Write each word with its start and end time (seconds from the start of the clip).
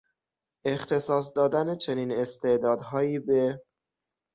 اختصاص 0.65 1.33
دادن 1.35 1.75
چنین 1.75 2.11
استعدادهایی 2.11 3.19
به... 3.19 3.61